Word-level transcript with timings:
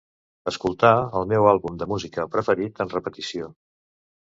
Escoltar 0.51 0.93
el 1.21 1.29
meu 1.35 1.47
àlbum 1.53 1.79
de 1.85 1.91
música 1.95 2.29
preferit 2.39 2.87
en 2.87 2.95
repetició. 2.99 3.57